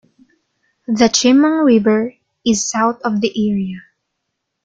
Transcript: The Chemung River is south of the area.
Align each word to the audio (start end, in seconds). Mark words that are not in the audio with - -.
The 0.87 1.09
Chemung 1.09 1.63
River 1.63 2.15
is 2.43 2.67
south 2.67 2.99
of 3.03 3.21
the 3.21 3.31
area. 3.51 3.81